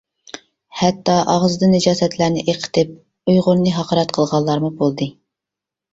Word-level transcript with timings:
ھەتتا 0.79 1.17
ئاغزىدىن 1.33 1.71
نىجاسەتلەرنى 1.77 2.45
ئېقىتىپ 2.45 2.95
ئۇيغۇرنى 3.35 3.75
ھاقارەت 3.79 4.15
قىلغانلارمۇ 4.17 4.73
بولدى. 4.81 5.13